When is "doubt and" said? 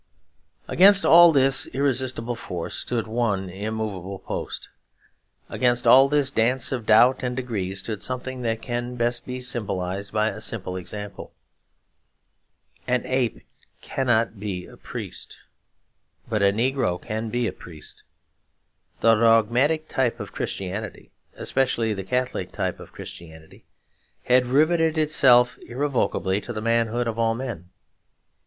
6.87-7.35